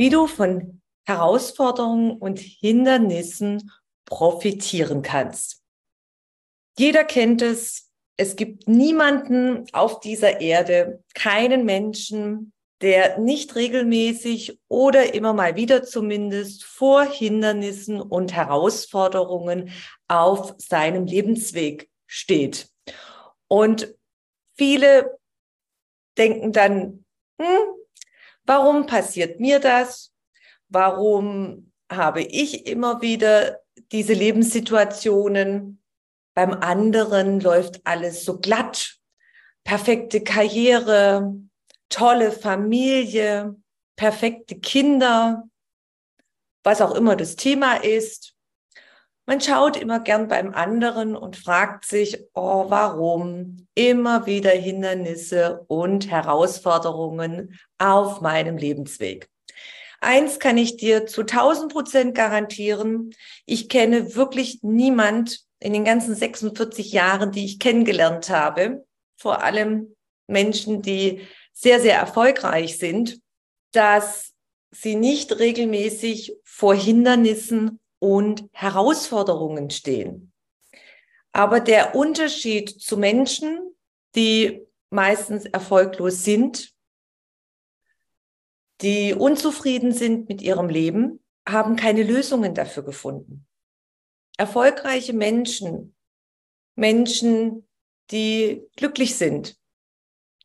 Wie 0.00 0.08
du 0.08 0.26
von 0.26 0.80
Herausforderungen 1.04 2.12
und 2.12 2.38
Hindernissen 2.38 3.70
profitieren 4.06 5.02
kannst. 5.02 5.62
Jeder 6.78 7.04
kennt 7.04 7.42
es. 7.42 7.92
Es 8.16 8.34
gibt 8.34 8.66
niemanden 8.66 9.66
auf 9.74 10.00
dieser 10.00 10.40
Erde, 10.40 11.04
keinen 11.12 11.66
Menschen, 11.66 12.54
der 12.80 13.18
nicht 13.18 13.56
regelmäßig 13.56 14.58
oder 14.68 15.12
immer 15.12 15.34
mal 15.34 15.56
wieder 15.56 15.82
zumindest 15.84 16.64
vor 16.64 17.04
Hindernissen 17.04 18.00
und 18.00 18.32
Herausforderungen 18.32 19.70
auf 20.08 20.54
seinem 20.56 21.04
Lebensweg 21.04 21.90
steht. 22.06 22.70
Und 23.48 23.94
viele 24.56 25.18
denken 26.16 26.52
dann, 26.52 27.04
hm, 27.38 27.79
warum 28.50 28.86
passiert 28.86 29.38
mir 29.38 29.60
das? 29.60 30.12
Warum 30.68 31.72
habe 31.88 32.20
ich 32.20 32.66
immer 32.66 33.00
wieder 33.00 33.60
diese 33.92 34.12
Lebenssituationen? 34.12 35.80
Beim 36.34 36.54
anderen 36.54 37.38
läuft 37.38 37.80
alles 37.84 38.24
so 38.24 38.40
glatt, 38.40 38.98
perfekte 39.62 40.24
Karriere, 40.24 41.32
tolle 41.90 42.32
Familie, 42.32 43.54
perfekte 43.94 44.58
Kinder, 44.58 45.44
was 46.64 46.80
auch 46.80 46.96
immer 46.96 47.14
das 47.14 47.36
Thema 47.36 47.74
ist. 47.76 48.34
Man 49.26 49.40
schaut 49.40 49.76
immer 49.76 50.00
gern 50.00 50.26
beim 50.26 50.54
anderen 50.54 51.14
und 51.14 51.36
fragt 51.36 51.84
sich, 51.84 52.18
oh, 52.34 52.68
warum 52.68 53.68
immer 53.76 54.26
wieder 54.26 54.50
Hindernisse 54.50 55.64
und 55.68 56.10
Herausforderungen 56.10 57.56
auf 57.80 58.20
meinem 58.20 58.56
Lebensweg. 58.56 59.28
Eins 60.00 60.38
kann 60.38 60.56
ich 60.56 60.76
dir 60.76 61.06
zu 61.06 61.22
1000 61.22 61.72
Prozent 61.72 62.14
garantieren. 62.14 63.14
Ich 63.44 63.68
kenne 63.68 64.14
wirklich 64.14 64.60
niemand 64.62 65.40
in 65.58 65.72
den 65.72 65.84
ganzen 65.84 66.14
46 66.14 66.92
Jahren, 66.92 67.32
die 67.32 67.44
ich 67.44 67.58
kennengelernt 67.58 68.30
habe, 68.30 68.86
vor 69.18 69.42
allem 69.42 69.94
Menschen, 70.26 70.80
die 70.80 71.26
sehr, 71.52 71.80
sehr 71.80 71.96
erfolgreich 71.96 72.78
sind, 72.78 73.20
dass 73.72 74.32
sie 74.70 74.94
nicht 74.94 75.38
regelmäßig 75.38 76.36
vor 76.44 76.74
Hindernissen 76.74 77.78
und 77.98 78.48
Herausforderungen 78.52 79.68
stehen. 79.70 80.32
Aber 81.32 81.60
der 81.60 81.94
Unterschied 81.94 82.70
zu 82.70 82.96
Menschen, 82.96 83.58
die 84.14 84.66
meistens 84.88 85.44
erfolglos 85.44 86.24
sind, 86.24 86.72
die 88.82 89.14
unzufrieden 89.14 89.92
sind 89.92 90.28
mit 90.28 90.42
ihrem 90.42 90.68
Leben, 90.68 91.22
haben 91.48 91.76
keine 91.76 92.02
Lösungen 92.02 92.54
dafür 92.54 92.82
gefunden. 92.82 93.46
Erfolgreiche 94.36 95.12
Menschen, 95.12 95.94
Menschen, 96.76 97.68
die 98.10 98.62
glücklich 98.76 99.16
sind, 99.16 99.58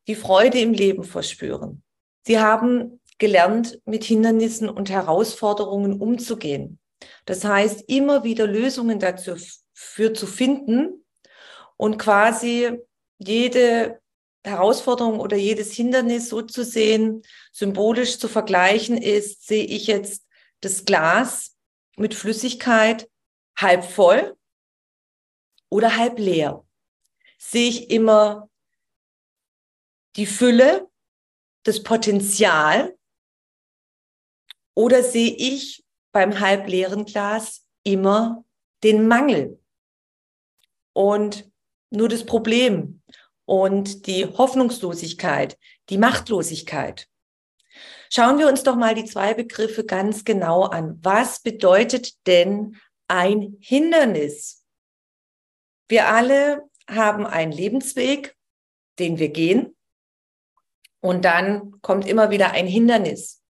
die 0.08 0.16
Freude 0.16 0.60
im 0.60 0.74
Leben 0.74 1.04
verspüren. 1.04 1.84
Sie 2.26 2.40
haben 2.40 3.00
gelernt, 3.18 3.82
mit 3.86 4.04
Hindernissen 4.04 4.70
und 4.70 4.90
Herausforderungen 4.90 6.02
umzugehen. 6.02 6.80
Das 7.26 7.46
heißt, 7.46 7.86
immer 7.88 8.24
wieder 8.24 8.48
Lösungen 8.48 9.00
dazu 9.00 9.36
für 9.74 10.14
zu 10.14 10.28
finden 10.28 11.06
und 11.78 11.98
quasi 11.98 12.80
jede 13.18 14.02
Herausforderung 14.46 15.20
oder 15.20 15.38
jedes 15.38 15.74
Hindernis 15.74 16.30
so 16.30 16.42
zu 16.42 16.64
sehen, 16.64 17.24
symbolisch 17.52 18.20
zu 18.20 18.28
vergleichen 18.28 18.98
ist, 18.98 19.48
sehe 19.48 19.66
ich 19.66 19.88
jetzt 19.88 20.26
das 20.62 20.86
Glas 20.86 21.56
mit 21.98 22.14
Flüssigkeit 22.14 23.10
halb 23.58 23.84
voll 23.84 24.38
oder 25.70 25.98
halb 25.98 26.20
leer. 26.20 26.66
Sehe 27.38 27.70
ich 27.70 27.90
immer 27.90 28.50
die 30.16 30.26
Fülle, 30.26 30.90
das 31.64 31.84
Potenzial 31.84 32.98
oder 34.76 35.04
sehe 35.04 35.36
ich 35.36 35.84
beim 36.12 36.40
halbleeren 36.40 37.06
Glas 37.06 37.66
immer 37.84 38.46
den 38.84 39.08
Mangel 39.08 39.60
und 40.94 41.50
nur 41.90 42.10
das 42.10 42.26
Problem 42.26 43.02
und 43.46 44.08
die 44.08 44.26
Hoffnungslosigkeit, 44.26 45.58
die 45.90 45.98
Machtlosigkeit. 45.98 47.08
Schauen 48.10 48.40
wir 48.40 48.48
uns 48.48 48.64
doch 48.64 48.76
mal 48.76 48.96
die 48.96 49.06
zwei 49.06 49.34
Begriffe 49.34 49.86
ganz 49.86 50.24
genau 50.24 50.64
an. 50.64 51.00
Was 51.02 51.42
bedeutet 51.42 52.26
denn 52.28 52.78
ein 53.08 53.58
Hindernis? 53.60 54.64
Wir 55.88 56.08
alle 56.08 56.70
haben 56.90 57.26
einen 57.26 57.52
Lebensweg, 57.52 58.36
den 59.00 59.20
wir 59.20 59.30
gehen. 59.30 59.76
Und 61.02 61.26
dann 61.26 61.82
kommt 61.82 62.08
immer 62.08 62.32
wieder 62.32 62.52
ein 62.52 62.68
Hindernis. 62.68 63.44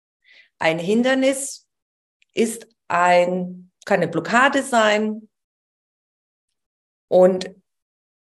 Ein 0.60 0.80
Hindernis 0.80 1.68
ist 2.34 2.68
ein, 2.88 3.72
kann 3.86 4.02
eine 4.02 4.10
Blockade 4.10 4.64
sein. 4.64 5.30
Und 7.08 7.56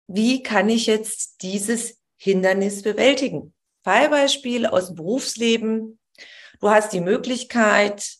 wie 0.07 0.43
kann 0.43 0.69
ich 0.69 0.85
jetzt 0.85 1.41
dieses 1.41 1.97
Hindernis 2.17 2.81
bewältigen? 2.81 3.53
Fallbeispiel 3.83 4.66
aus 4.66 4.88
dem 4.88 4.95
Berufsleben. 4.95 5.99
Du 6.59 6.69
hast 6.69 6.93
die 6.93 7.01
Möglichkeit, 7.01 8.17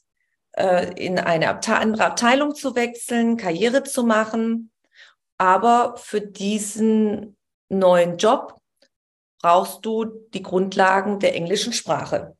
äh, 0.53 0.94
in 0.94 1.19
eine 1.19 1.50
andere 1.50 2.06
Abteilung 2.06 2.56
zu 2.56 2.75
wechseln, 2.75 3.38
Karriere 3.38 3.84
zu 3.84 4.03
machen. 4.03 4.72
Aber 5.38 5.97
für 5.97 6.22
diesen 6.22 7.35
neuen 7.69 8.17
Job 8.17 8.59
brauchst 9.41 9.85
du 9.85 10.06
die 10.34 10.41
Grundlagen 10.41 11.19
der 11.19 11.35
englischen 11.35 11.73
Sprache. 11.73 12.38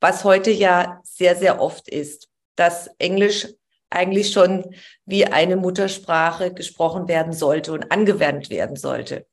Was 0.00 0.24
heute 0.24 0.50
ja 0.50 1.00
sehr, 1.02 1.36
sehr 1.36 1.60
oft 1.60 1.88
ist, 1.88 2.28
dass 2.56 2.88
Englisch 2.98 3.48
eigentlich 3.90 4.32
schon 4.32 4.74
wie 5.04 5.26
eine 5.26 5.56
Muttersprache 5.56 6.54
gesprochen 6.54 7.08
werden 7.08 7.32
sollte 7.32 7.72
und 7.72 7.90
angewendet 7.90 8.50
werden 8.50 8.76
sollte. 8.76 9.26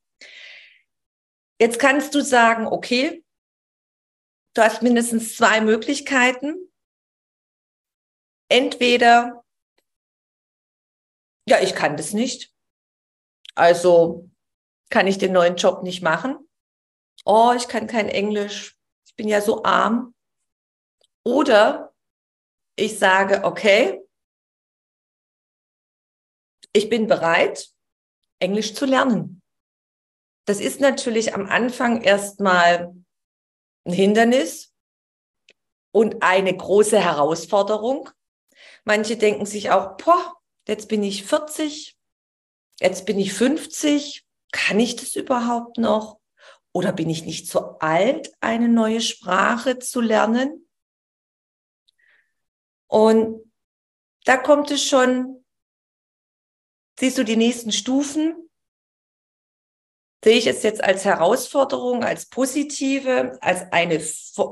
Jetzt 1.59 1.79
kannst 1.79 2.13
du 2.13 2.21
sagen, 2.21 2.67
okay, 2.67 3.23
du 4.55 4.61
hast 4.61 4.81
mindestens 4.81 5.35
zwei 5.35 5.61
Möglichkeiten. 5.61 6.71
Entweder, 8.49 9.43
ja, 11.47 11.59
ich 11.61 11.75
kann 11.75 11.97
das 11.97 12.13
nicht. 12.13 12.53
Also 13.55 14.29
kann 14.89 15.07
ich 15.07 15.17
den 15.17 15.33
neuen 15.33 15.55
Job 15.55 15.83
nicht 15.83 16.01
machen 16.01 16.47
oh, 17.27 17.53
ich 17.55 17.67
kann 17.67 17.87
kein 17.87 18.09
Englisch, 18.09 18.77
ich 19.05 19.15
bin 19.15 19.27
ja 19.27 19.41
so 19.41 19.63
arm. 19.63 20.15
Oder 21.23 21.93
ich 22.77 22.97
sage, 22.97 23.43
okay, 23.43 24.01
ich 26.77 26.89
bin 26.89 27.07
bereit, 27.07 27.69
Englisch 28.39 28.75
zu 28.75 28.85
lernen. 28.85 29.41
Das 30.45 30.59
ist 30.59 30.79
natürlich 30.79 31.33
am 31.33 31.47
Anfang 31.47 32.01
erstmal 32.01 32.95
ein 33.85 33.93
Hindernis 33.93 34.73
und 35.91 36.21
eine 36.21 36.55
große 36.55 36.99
Herausforderung. 36.99 38.09
Manche 38.85 39.17
denken 39.17 39.45
sich 39.45 39.71
auch, 39.71 39.97
boah, 39.97 40.37
jetzt 40.67 40.87
bin 40.87 41.03
ich 41.03 41.25
40, 41.25 41.97
jetzt 42.79 43.05
bin 43.05 43.19
ich 43.19 43.33
50, 43.33 44.25
kann 44.51 44.79
ich 44.79 44.95
das 44.95 45.15
überhaupt 45.15 45.77
noch? 45.77 46.19
Oder 46.71 46.93
bin 46.93 47.09
ich 47.09 47.25
nicht 47.25 47.49
zu 47.49 47.79
alt, 47.79 48.31
eine 48.39 48.69
neue 48.69 49.01
Sprache 49.01 49.79
zu 49.79 49.99
lernen? 49.99 50.69
Und 52.85 53.51
da 54.25 54.37
kommt 54.37 54.69
es 54.71 54.83
schon, 54.83 55.43
siehst 56.99 57.17
du 57.17 57.23
die 57.23 57.37
nächsten 57.37 57.71
Stufen? 57.71 58.47
sehe 60.23 60.37
ich 60.37 60.47
es 60.47 60.63
jetzt 60.63 60.83
als 60.83 61.05
Herausforderung, 61.05 62.03
als 62.03 62.25
positive, 62.25 63.37
als 63.41 63.71
eine, 63.71 64.03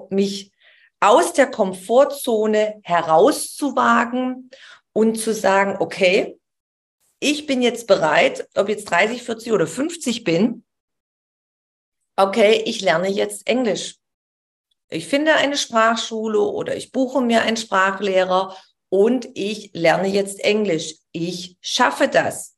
mich 0.09 0.51
aus 0.99 1.33
der 1.33 1.51
Komfortzone 1.51 2.79
herauszuwagen 2.83 4.49
und 4.93 5.19
zu 5.19 5.33
sagen, 5.33 5.77
okay, 5.79 6.39
ich 7.19 7.45
bin 7.45 7.61
jetzt 7.61 7.87
bereit, 7.87 8.47
ob 8.55 8.69
jetzt 8.69 8.89
30, 8.89 9.23
40 9.23 9.51
oder 9.51 9.67
50 9.67 10.23
bin, 10.23 10.63
okay, 12.15 12.63
ich 12.65 12.81
lerne 12.81 13.09
jetzt 13.09 13.47
Englisch. 13.47 13.97
Ich 14.89 15.07
finde 15.07 15.33
eine 15.33 15.57
Sprachschule 15.57 16.39
oder 16.39 16.75
ich 16.75 16.91
buche 16.91 17.19
mir 17.19 17.41
einen 17.41 17.57
Sprachlehrer 17.57 18.55
und 18.89 19.27
ich 19.33 19.71
lerne 19.73 20.07
jetzt 20.07 20.39
Englisch. 20.43 20.95
Ich 21.11 21.57
schaffe 21.61 22.07
das. 22.07 22.55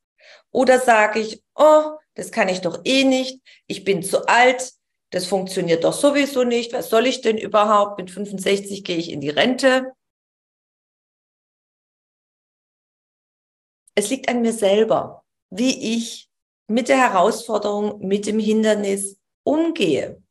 Oder 0.51 0.79
sage 0.79 1.19
ich, 1.19 1.43
oh, 1.55 1.97
das 2.15 2.31
kann 2.31 2.49
ich 2.49 2.61
doch 2.61 2.81
eh 2.83 3.03
nicht. 3.03 3.41
Ich 3.67 3.83
bin 3.83 4.03
zu 4.03 4.27
alt. 4.27 4.73
Das 5.11 5.25
funktioniert 5.25 5.83
doch 5.83 5.93
sowieso 5.93 6.43
nicht. 6.43 6.73
Was 6.73 6.89
soll 6.89 7.07
ich 7.07 7.21
denn 7.21 7.37
überhaupt? 7.37 7.97
Mit 7.99 8.11
65 8.11 8.83
gehe 8.83 8.97
ich 8.97 9.11
in 9.11 9.21
die 9.21 9.29
Rente. 9.29 9.93
Es 13.95 14.09
liegt 14.09 14.29
an 14.29 14.41
mir 14.41 14.53
selber, 14.53 15.23
wie 15.49 15.95
ich 15.95 16.29
mit 16.67 16.89
der 16.89 16.97
Herausforderung, 16.97 18.05
mit 18.05 18.27
dem 18.27 18.39
Hindernis 18.39 19.17
umgehe. 19.43 20.21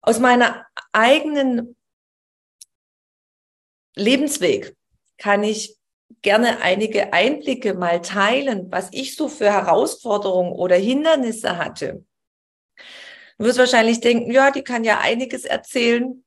Aus 0.00 0.18
meiner 0.18 0.66
eigenen 0.92 1.76
Lebensweg 3.98 4.76
kann 5.18 5.42
ich 5.42 5.76
gerne 6.22 6.60
einige 6.60 7.12
Einblicke 7.12 7.74
mal 7.74 8.00
teilen, 8.00 8.70
was 8.70 8.88
ich 8.92 9.16
so 9.16 9.28
für 9.28 9.52
Herausforderungen 9.52 10.52
oder 10.52 10.76
Hindernisse 10.76 11.58
hatte. 11.58 12.04
Du 13.38 13.44
wirst 13.44 13.58
wahrscheinlich 13.58 14.00
denken, 14.00 14.30
ja, 14.32 14.50
die 14.50 14.62
kann 14.62 14.84
ja 14.84 14.98
einiges 14.98 15.44
erzählen, 15.44 16.24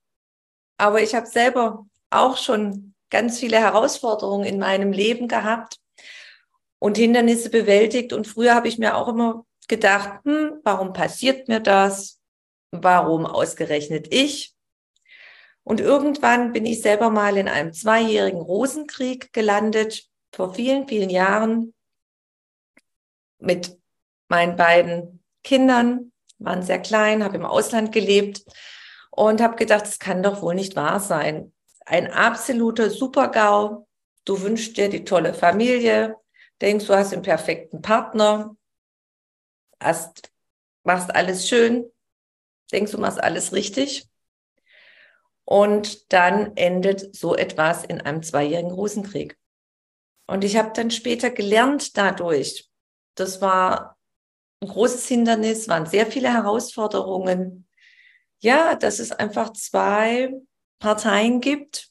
aber 0.77 1.01
ich 1.01 1.13
habe 1.13 1.27
selber 1.27 1.85
auch 2.09 2.37
schon 2.37 2.93
ganz 3.09 3.39
viele 3.39 3.59
Herausforderungen 3.59 4.45
in 4.45 4.59
meinem 4.59 4.91
Leben 4.91 5.27
gehabt 5.27 5.77
und 6.79 6.97
Hindernisse 6.97 7.49
bewältigt. 7.49 8.13
Und 8.13 8.27
früher 8.27 8.55
habe 8.55 8.67
ich 8.67 8.77
mir 8.77 8.95
auch 8.95 9.09
immer 9.09 9.45
gedacht, 9.67 10.23
hm, 10.23 10.59
warum 10.63 10.93
passiert 10.93 11.47
mir 11.47 11.59
das? 11.59 12.19
Warum 12.71 13.25
ausgerechnet 13.25 14.13
ich? 14.13 14.50
Und 15.63 15.79
irgendwann 15.79 16.53
bin 16.53 16.65
ich 16.65 16.81
selber 16.81 17.09
mal 17.09 17.37
in 17.37 17.47
einem 17.47 17.73
zweijährigen 17.73 18.41
Rosenkrieg 18.41 19.31
gelandet, 19.33 20.07
vor 20.33 20.53
vielen, 20.53 20.87
vielen 20.87 21.09
Jahren, 21.09 21.73
mit 23.39 23.77
meinen 24.27 24.55
beiden 24.55 25.23
Kindern, 25.43 26.11
waren 26.39 26.63
sehr 26.63 26.79
klein, 26.79 27.23
habe 27.23 27.35
im 27.35 27.45
Ausland 27.45 27.91
gelebt 27.91 28.43
und 29.11 29.41
habe 29.41 29.55
gedacht, 29.55 29.83
das 29.83 29.99
kann 29.99 30.23
doch 30.23 30.41
wohl 30.41 30.55
nicht 30.55 30.75
wahr 30.75 30.99
sein. 30.99 31.53
Ein 31.85 32.11
absoluter 32.11 32.89
Supergau. 32.89 33.87
Du 34.25 34.41
wünschst 34.41 34.77
dir 34.77 34.89
die 34.89 35.03
tolle 35.03 35.33
Familie, 35.33 36.15
denkst, 36.61 36.85
du 36.85 36.95
hast 36.95 37.11
den 37.11 37.23
perfekten 37.23 37.81
Partner, 37.81 38.55
hast, 39.79 40.31
machst 40.83 41.13
alles 41.13 41.49
schön, 41.49 41.91
denkst, 42.71 42.91
du 42.91 42.99
machst 42.99 43.21
alles 43.21 43.51
richtig. 43.51 44.10
Und 45.51 46.13
dann 46.13 46.55
endet 46.55 47.13
so 47.13 47.35
etwas 47.35 47.83
in 47.83 47.99
einem 47.99 48.23
zweijährigen 48.23 48.71
Rosenkrieg. 48.71 49.37
Und 50.25 50.45
ich 50.45 50.55
habe 50.55 50.71
dann 50.73 50.91
später 50.91 51.29
gelernt 51.29 51.97
dadurch, 51.97 52.71
das 53.15 53.41
war 53.41 53.97
ein 54.61 54.69
großes 54.69 55.05
Hindernis, 55.09 55.67
waren 55.67 55.85
sehr 55.85 56.05
viele 56.05 56.33
Herausforderungen. 56.33 57.67
Ja, 58.39 58.75
dass 58.75 58.99
es 58.99 59.11
einfach 59.11 59.51
zwei 59.51 60.31
Parteien 60.79 61.41
gibt 61.41 61.89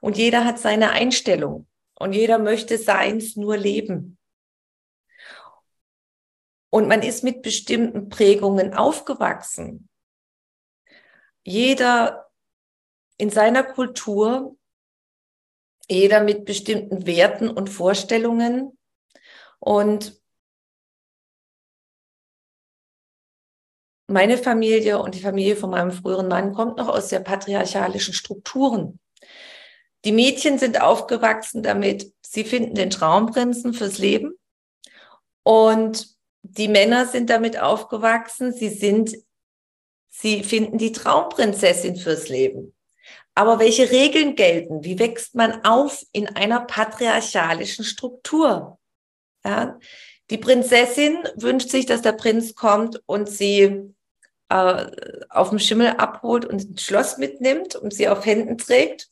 und 0.00 0.16
jeder 0.16 0.44
hat 0.44 0.58
seine 0.58 0.90
Einstellung 0.90 1.68
und 1.94 2.12
jeder 2.12 2.40
möchte 2.40 2.76
seins 2.76 3.36
nur 3.36 3.56
leben. 3.56 4.18
Und 6.70 6.88
man 6.88 7.02
ist 7.02 7.22
mit 7.22 7.42
bestimmten 7.42 8.08
Prägungen 8.08 8.74
aufgewachsen. 8.74 9.88
Jeder 11.44 12.25
in 13.18 13.30
seiner 13.30 13.62
Kultur, 13.62 14.56
jeder 15.88 16.22
mit 16.22 16.44
bestimmten 16.44 17.06
Werten 17.06 17.48
und 17.48 17.68
Vorstellungen. 17.68 18.78
Und 19.58 20.20
meine 24.08 24.38
Familie 24.38 25.00
und 25.00 25.14
die 25.14 25.20
Familie 25.20 25.56
von 25.56 25.70
meinem 25.70 25.92
früheren 25.92 26.28
Mann 26.28 26.52
kommt 26.52 26.76
noch 26.76 26.88
aus 26.88 27.08
sehr 27.08 27.20
patriarchalischen 27.20 28.14
Strukturen. 28.14 29.00
Die 30.04 30.12
Mädchen 30.12 30.58
sind 30.58 30.80
aufgewachsen 30.80 31.62
damit, 31.62 32.12
sie 32.20 32.44
finden 32.44 32.74
den 32.74 32.90
Traumprinzen 32.90 33.74
fürs 33.74 33.98
Leben. 33.98 34.38
Und 35.42 36.16
die 36.42 36.68
Männer 36.68 37.06
sind 37.06 37.30
damit 37.30 37.58
aufgewachsen, 37.58 38.52
sie 38.52 38.68
sind, 38.68 39.16
sie 40.08 40.44
finden 40.44 40.78
die 40.78 40.92
Traumprinzessin 40.92 41.96
fürs 41.96 42.28
Leben. 42.28 42.75
Aber 43.36 43.58
welche 43.58 43.90
Regeln 43.90 44.34
gelten? 44.34 44.82
Wie 44.82 44.98
wächst 44.98 45.34
man 45.34 45.62
auf 45.62 46.02
in 46.12 46.26
einer 46.26 46.60
patriarchalischen 46.60 47.84
Struktur? 47.84 48.78
Ja? 49.44 49.78
Die 50.30 50.38
Prinzessin 50.38 51.18
wünscht 51.34 51.68
sich, 51.68 51.84
dass 51.84 52.00
der 52.00 52.12
Prinz 52.12 52.54
kommt 52.54 53.02
und 53.04 53.28
sie 53.28 53.92
äh, 54.48 54.86
auf 55.28 55.50
dem 55.50 55.58
Schimmel 55.58 55.88
abholt 55.98 56.46
und 56.46 56.64
ins 56.64 56.82
Schloss 56.82 57.18
mitnimmt 57.18 57.76
und 57.76 57.92
sie 57.92 58.08
auf 58.08 58.24
Händen 58.24 58.56
trägt. 58.56 59.10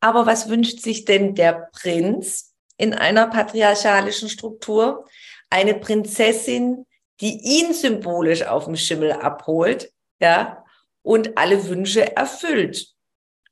Aber 0.00 0.26
was 0.26 0.48
wünscht 0.48 0.80
sich 0.80 1.04
denn 1.04 1.36
der 1.36 1.70
Prinz 1.72 2.54
in 2.78 2.94
einer 2.94 3.28
patriarchalischen 3.28 4.28
Struktur? 4.28 5.06
Eine 5.50 5.74
Prinzessin, 5.74 6.84
die 7.20 7.38
ihn 7.40 7.72
symbolisch 7.74 8.42
auf 8.42 8.64
dem 8.64 8.74
Schimmel 8.74 9.12
abholt, 9.12 9.92
ja, 10.20 10.64
und 11.02 11.38
alle 11.38 11.68
Wünsche 11.68 12.16
erfüllt. 12.16 12.92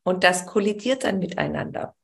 Und 0.02 0.24
das 0.24 0.46
kollidiert 0.46 1.04
dann 1.04 1.18
miteinander. 1.18 1.94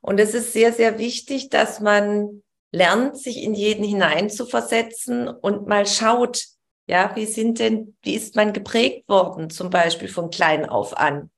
Und 0.00 0.20
es 0.20 0.34
ist 0.34 0.52
sehr, 0.52 0.72
sehr 0.72 0.98
wichtig, 0.98 1.50
dass 1.50 1.80
man 1.80 2.42
lernt, 2.72 3.16
sich 3.16 3.42
in 3.42 3.54
jeden 3.54 3.84
hineinzuversetzen 3.84 5.28
und 5.28 5.66
mal 5.66 5.86
schaut, 5.86 6.44
ja, 6.88 7.14
wie 7.16 7.26
sind 7.26 7.58
denn, 7.58 7.96
wie 8.02 8.14
ist 8.14 8.36
man 8.36 8.52
geprägt 8.52 9.08
worden, 9.08 9.50
zum 9.50 9.70
Beispiel 9.70 10.08
von 10.08 10.30
klein 10.30 10.68
auf 10.68 10.96
an? 10.96 11.30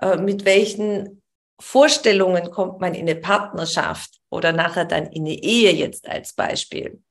Äh, 0.00 0.18
mit 0.18 0.44
welchen 0.44 1.22
Vorstellungen 1.60 2.50
kommt 2.50 2.80
man 2.80 2.94
in 2.94 3.08
eine 3.08 3.16
Partnerschaft 3.16 4.20
oder 4.30 4.52
nachher 4.52 4.84
dann 4.84 5.06
in 5.06 5.24
eine 5.24 5.42
Ehe 5.42 5.72
jetzt 5.72 6.06
als 6.08 6.34
Beispiel? 6.34 7.02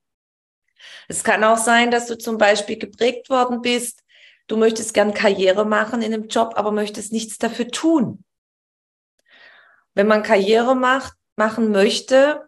Es 1.07 1.23
kann 1.23 1.43
auch 1.43 1.57
sein, 1.57 1.89
dass 1.89 2.07
du 2.07 2.17
zum 2.17 2.37
Beispiel 2.37 2.77
geprägt 2.77 3.29
worden 3.29 3.61
bist 3.61 4.03
Du 4.47 4.55
möchtest 4.55 4.93
gern 4.93 5.13
Karriere 5.13 5.65
machen 5.65 6.01
in 6.01 6.13
einem 6.13 6.27
Job, 6.27 6.53
aber 6.55 6.71
möchtest 6.71 7.11
nichts 7.11 7.37
dafür 7.37 7.67
tun. 7.67 8.23
Wenn 9.93 10.07
man 10.07 10.23
Karriere 10.23 10.75
macht, 10.75 11.13
machen 11.35 11.71
möchte, 11.71 12.47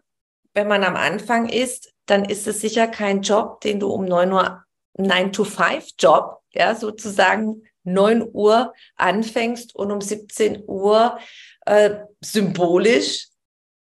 wenn 0.54 0.66
man 0.66 0.82
am 0.82 0.96
Anfang 0.96 1.48
ist, 1.48 1.92
dann 2.06 2.24
ist 2.24 2.46
es 2.46 2.60
sicher 2.60 2.88
kein 2.88 3.22
Job, 3.22 3.60
den 3.60 3.80
du 3.80 3.88
um 3.88 4.04
9 4.04 4.32
Uhr, 4.32 4.64
9 4.96 5.32
to 5.32 5.44
5 5.44 5.90
Job, 5.98 6.42
ja, 6.52 6.74
sozusagen 6.74 7.62
9 7.84 8.28
Uhr 8.32 8.74
anfängst 8.96 9.74
und 9.74 9.90
um 9.90 10.00
17 10.00 10.64
Uhr 10.66 11.18
äh, 11.66 11.96
symbolisch 12.20 13.28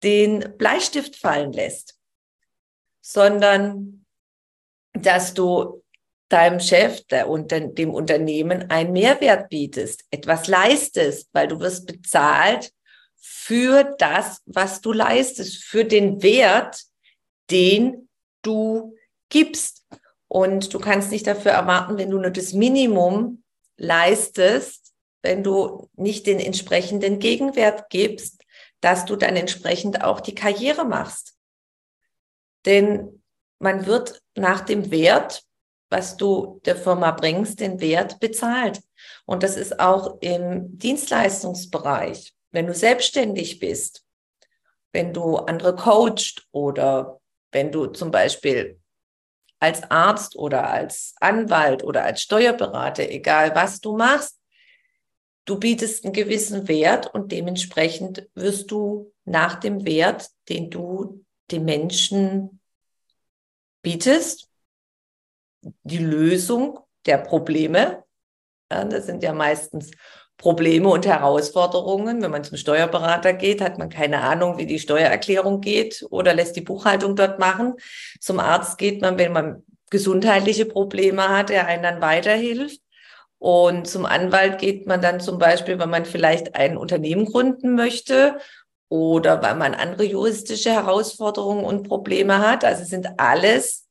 den 0.02 0.56
Bleistift 0.58 1.16
fallen 1.16 1.52
lässt, 1.52 1.98
sondern 3.00 4.04
dass 4.92 5.34
du 5.34 5.81
deinem 6.32 6.60
Chef, 6.60 7.04
der, 7.06 7.26
dem 7.26 7.94
Unternehmen 7.94 8.70
einen 8.70 8.92
Mehrwert 8.92 9.48
bietest, 9.48 10.04
etwas 10.10 10.48
leistest, 10.48 11.28
weil 11.32 11.48
du 11.48 11.60
wirst 11.60 11.86
bezahlt 11.86 12.72
für 13.20 13.94
das, 13.98 14.40
was 14.46 14.80
du 14.80 14.92
leistest, 14.92 15.64
für 15.64 15.84
den 15.84 16.22
Wert, 16.22 16.82
den 17.50 18.08
du 18.42 18.96
gibst. 19.28 19.84
Und 20.28 20.72
du 20.72 20.78
kannst 20.78 21.10
nicht 21.10 21.26
dafür 21.26 21.52
erwarten, 21.52 21.98
wenn 21.98 22.10
du 22.10 22.18
nur 22.18 22.30
das 22.30 22.52
Minimum 22.52 23.42
leistest, 23.76 24.92
wenn 25.22 25.42
du 25.42 25.88
nicht 25.94 26.26
den 26.26 26.40
entsprechenden 26.40 27.18
Gegenwert 27.18 27.90
gibst, 27.90 28.42
dass 28.80 29.04
du 29.04 29.16
dann 29.16 29.36
entsprechend 29.36 30.02
auch 30.02 30.20
die 30.20 30.34
Karriere 30.34 30.84
machst. 30.84 31.36
Denn 32.64 33.22
man 33.58 33.86
wird 33.86 34.22
nach 34.34 34.60
dem 34.60 34.90
Wert 34.90 35.44
was 35.92 36.16
du 36.16 36.60
der 36.64 36.74
Firma 36.74 37.10
bringst, 37.10 37.60
den 37.60 37.80
Wert 37.80 38.18
bezahlt. 38.18 38.80
Und 39.26 39.42
das 39.42 39.56
ist 39.56 39.78
auch 39.78 40.20
im 40.20 40.78
Dienstleistungsbereich, 40.78 42.34
wenn 42.50 42.66
du 42.66 42.74
selbstständig 42.74 43.58
bist, 43.58 44.04
wenn 44.92 45.12
du 45.12 45.36
andere 45.36 45.76
coacht 45.76 46.48
oder 46.50 47.20
wenn 47.52 47.70
du 47.70 47.86
zum 47.86 48.10
Beispiel 48.10 48.80
als 49.60 49.82
Arzt 49.90 50.34
oder 50.34 50.68
als 50.68 51.14
Anwalt 51.20 51.84
oder 51.84 52.04
als 52.04 52.22
Steuerberater, 52.22 53.08
egal 53.08 53.54
was 53.54 53.80
du 53.80 53.96
machst, 53.96 54.40
du 55.44 55.58
bietest 55.58 56.04
einen 56.04 56.14
gewissen 56.14 56.68
Wert 56.68 57.12
und 57.14 57.32
dementsprechend 57.32 58.28
wirst 58.34 58.70
du 58.70 59.12
nach 59.24 59.56
dem 59.56 59.84
Wert, 59.84 60.28
den 60.48 60.70
du 60.70 61.24
den 61.50 61.64
Menschen 61.64 62.60
bietest, 63.82 64.51
die 65.82 65.98
Lösung 65.98 66.78
der 67.06 67.18
Probleme, 67.18 68.04
ja, 68.70 68.84
das 68.84 69.06
sind 69.06 69.22
ja 69.22 69.32
meistens 69.32 69.90
Probleme 70.36 70.88
und 70.88 71.06
Herausforderungen. 71.06 72.22
Wenn 72.22 72.30
man 72.30 72.44
zum 72.44 72.56
Steuerberater 72.56 73.32
geht, 73.32 73.60
hat 73.60 73.78
man 73.78 73.88
keine 73.88 74.22
Ahnung, 74.22 74.58
wie 74.58 74.66
die 74.66 74.78
Steuererklärung 74.78 75.60
geht 75.60 76.04
oder 76.10 76.34
lässt 76.34 76.56
die 76.56 76.62
Buchhaltung 76.62 77.16
dort 77.16 77.38
machen. 77.38 77.74
Zum 78.20 78.40
Arzt 78.40 78.78
geht 78.78 79.00
man, 79.00 79.18
wenn 79.18 79.32
man 79.32 79.62
gesundheitliche 79.90 80.64
Probleme 80.64 81.28
hat, 81.28 81.50
der 81.50 81.66
einen 81.66 81.82
dann 81.82 82.00
weiterhilft. 82.00 82.80
Und 83.38 83.86
zum 83.88 84.06
Anwalt 84.06 84.58
geht 84.58 84.86
man 84.86 85.02
dann 85.02 85.20
zum 85.20 85.38
Beispiel, 85.38 85.78
wenn 85.78 85.90
man 85.90 86.04
vielleicht 86.04 86.54
ein 86.54 86.76
Unternehmen 86.76 87.26
gründen 87.26 87.74
möchte 87.74 88.38
oder 88.88 89.42
weil 89.42 89.56
man 89.56 89.74
andere 89.74 90.04
juristische 90.04 90.70
Herausforderungen 90.70 91.64
und 91.64 91.88
Probleme 91.88 92.38
hat. 92.38 92.64
Also 92.64 92.84
sind 92.84 93.08
alles 93.18 93.81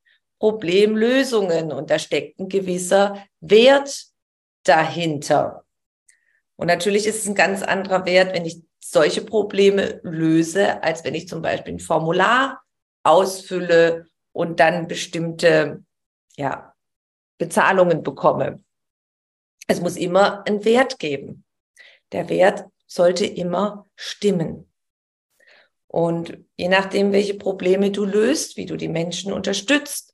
Problemlösungen 0.41 1.71
und 1.71 1.91
da 1.91 1.99
steckt 1.99 2.39
ein 2.39 2.49
gewisser 2.49 3.23
Wert 3.41 4.07
dahinter. 4.63 5.65
Und 6.55 6.65
natürlich 6.65 7.05
ist 7.05 7.19
es 7.19 7.27
ein 7.27 7.35
ganz 7.35 7.61
anderer 7.61 8.07
Wert, 8.07 8.33
wenn 8.33 8.45
ich 8.45 8.59
solche 8.79 9.21
Probleme 9.21 9.99
löse, 10.01 10.81
als 10.81 11.03
wenn 11.03 11.13
ich 11.13 11.27
zum 11.27 11.43
Beispiel 11.43 11.75
ein 11.75 11.79
Formular 11.79 12.59
ausfülle 13.03 14.07
und 14.31 14.59
dann 14.59 14.87
bestimmte 14.87 15.83
ja, 16.35 16.73
Bezahlungen 17.37 18.01
bekomme. 18.01 18.63
Es 19.67 19.79
muss 19.79 19.95
immer 19.95 20.43
einen 20.47 20.65
Wert 20.65 20.97
geben. 20.97 21.45
Der 22.13 22.29
Wert 22.29 22.65
sollte 22.87 23.27
immer 23.27 23.85
stimmen. 23.95 24.71
Und 25.85 26.39
je 26.57 26.67
nachdem, 26.67 27.11
welche 27.11 27.35
Probleme 27.35 27.91
du 27.91 28.05
löst, 28.05 28.57
wie 28.57 28.65
du 28.65 28.75
die 28.75 28.89
Menschen 28.89 29.31
unterstützt, 29.31 30.10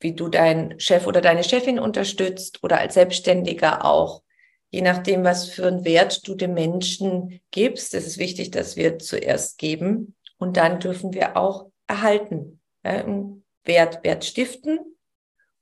wie 0.00 0.14
du 0.14 0.28
deinen 0.28 0.80
Chef 0.80 1.06
oder 1.06 1.20
deine 1.20 1.44
Chefin 1.44 1.78
unterstützt 1.78 2.64
oder 2.64 2.78
als 2.78 2.94
Selbstständiger 2.94 3.84
auch, 3.84 4.22
je 4.70 4.82
nachdem, 4.82 5.24
was 5.24 5.48
für 5.48 5.66
einen 5.66 5.84
Wert 5.84 6.26
du 6.26 6.34
dem 6.34 6.54
Menschen 6.54 7.40
gibst. 7.50 7.94
Es 7.94 8.06
ist 8.06 8.18
wichtig, 8.18 8.50
dass 8.50 8.76
wir 8.76 8.98
zuerst 8.98 9.58
geben 9.58 10.14
und 10.38 10.56
dann 10.56 10.80
dürfen 10.80 11.12
wir 11.12 11.36
auch 11.36 11.70
erhalten. 11.86 12.60
Ja, 12.84 13.04
Wert, 13.64 14.02
Wert 14.04 14.24
stiften 14.24 14.78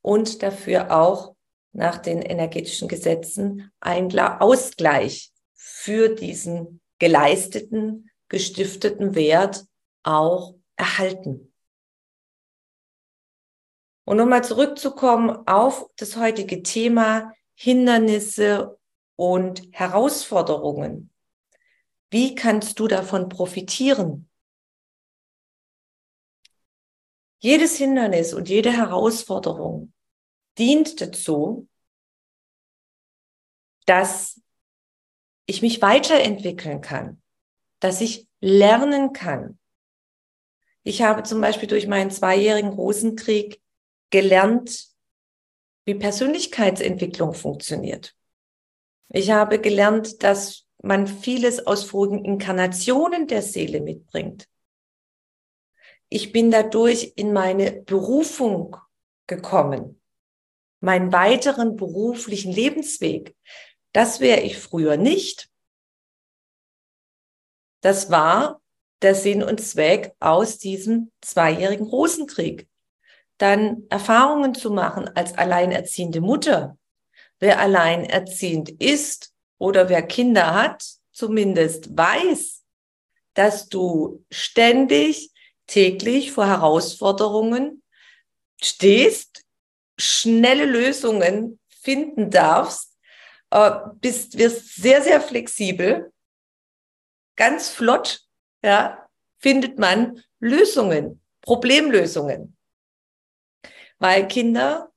und 0.03 0.43
dafür 0.43 0.97
auch 0.97 1.35
nach 1.73 1.99
den 1.99 2.23
energetischen 2.23 2.89
Gesetzen 2.89 3.71
ein 3.81 4.17
Ausgleich 4.19 5.33
für 5.55 6.09
diesen 6.09 6.81
geleisteten, 6.99 8.11
gestifteten 8.29 9.15
Wert 9.15 9.65
auch 10.03 10.55
erhalten. 10.77 11.48
Und 14.09 14.17
nochmal 14.17 14.43
zurückzukommen 14.43 15.47
auf 15.47 15.87
das 15.97 16.17
heutige 16.17 16.63
Thema 16.63 17.35
Hindernisse 17.55 18.79
und 19.17 19.69
Herausforderungen. 19.73 21.11
Wie 22.09 22.35
kannst 22.35 22.81
du 22.81 22.89
davon 22.89 23.29
profitieren? 23.29 24.31
Jedes 27.37 27.77
Hindernis 27.77 28.33
und 28.33 28.49
jede 28.49 28.73
Herausforderung 28.73 29.93
dient 30.57 31.03
dazu, 31.03 31.69
dass 33.85 34.41
ich 35.45 35.61
mich 35.61 35.83
weiterentwickeln 35.83 36.81
kann, 36.81 37.21
dass 37.79 38.01
ich 38.01 38.27
lernen 38.41 39.13
kann. 39.13 39.59
Ich 40.83 41.03
habe 41.03 41.25
zum 41.25 41.43
Beispiel 41.43 41.69
durch 41.69 41.87
meinen 41.87 42.11
zweijährigen 42.11 42.71
Rosenkrieg 42.71 43.61
gelernt, 44.11 44.89
wie 45.85 45.95
Persönlichkeitsentwicklung 45.95 47.35
funktioniert. 47.35 48.15
Ich 49.09 49.31
habe 49.31 49.59
gelernt, 49.59 50.23
dass 50.23 50.67
man 50.83 51.07
vieles 51.07 51.67
aus 51.67 51.85
vorigen 51.85 52.25
Inkarnationen 52.25 53.27
der 53.27 53.43
Seele 53.43 53.81
mitbringt. 53.81 54.49
Ich 56.09 56.33
bin 56.33 56.51
dadurch 56.51 57.13
in 57.17 57.33
meine 57.33 57.73
Berufung 57.83 58.77
gekommen, 59.27 60.01
meinen 60.81 61.13
weiteren 61.13 61.77
beruflichen 61.77 62.53
Lebensweg. 62.53 63.37
Das 63.93 64.21
wäre 64.21 64.41
ich 64.41 64.59
früher 64.59 64.97
nicht. 64.97 65.51
Das 67.81 68.11
war 68.11 68.61
der 69.03 69.15
Sinn 69.15 69.43
und 69.43 69.61
Zweck 69.61 70.15
aus 70.19 70.59
diesem 70.59 71.13
zweijährigen 71.21 71.87
Rosenkrieg. 71.87 72.69
Dann 73.39 73.85
Erfahrungen 73.89 74.55
zu 74.55 74.71
machen 74.71 75.09
als 75.17 75.37
alleinerziehende 75.37 76.21
Mutter, 76.21 76.77
wer 77.39 77.61
alleinerziehend 77.61 78.71
ist 78.71 79.33
oder 79.59 79.89
wer 79.89 80.03
Kinder 80.03 80.55
hat, 80.55 80.85
zumindest 81.13 81.97
weiß, 81.97 82.65
dass 83.35 83.69
du 83.69 84.25
ständig, 84.31 85.31
täglich 85.67 86.33
vor 86.33 86.47
Herausforderungen 86.47 87.83
stehst, 88.61 89.45
schnelle 89.99 90.65
Lösungen 90.65 91.61
finden 91.69 92.31
darfst, 92.31 92.97
äh, 93.51 93.71
bist, 94.01 94.37
wirst 94.39 94.75
sehr, 94.77 95.03
sehr 95.03 95.21
flexibel, 95.21 96.13
ganz 97.37 97.69
flott, 97.69 98.23
ja, 98.63 99.09
findet 99.39 99.79
man 99.79 100.23
Lösungen, 100.41 101.23
Problemlösungen. 101.43 102.58
Weil 103.99 104.29
Kinder 104.29 104.93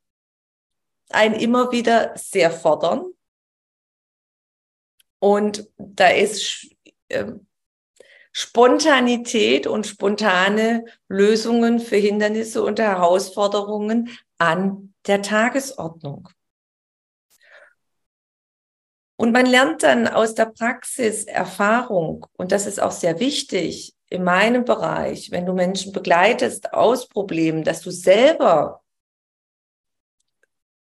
einen 1.10 1.36
immer 1.36 1.72
wieder 1.72 2.16
sehr 2.16 2.52
fordern. 2.52 3.06
Und 5.20 5.70
da 5.78 6.10
ist 6.10 6.68
äh, 7.10 7.34
Spontanität 8.32 9.68
und 9.68 9.86
spontane 9.86 10.86
Lösungen 11.08 11.80
für 11.80 11.98
Hindernisse 11.98 12.64
und 12.64 12.80
Herausforderungen 12.80 14.10
an 14.38 14.94
der 15.06 15.22
Tagesordnung. 15.22 16.30
Und 19.18 19.34
man 19.34 19.46
lernt 19.46 19.84
dann 19.84 20.08
aus 20.08 20.34
der 20.34 20.46
Praxis 20.48 21.26
Erfahrung, 21.26 22.26
und 22.38 22.52
das 22.52 22.66
ist 22.66 22.82
auch 22.82 22.92
sehr 22.92 23.20
wichtig 23.20 23.96
in 24.10 24.24
meinem 24.24 24.66
Bereich, 24.66 25.30
wenn 25.30 25.46
du 25.46 25.54
Menschen 25.54 25.92
begleitest 25.92 26.74
aus 26.74 27.08
Problemen, 27.08 27.64
dass 27.64 27.82
du 27.82 27.92
selber 27.92 28.81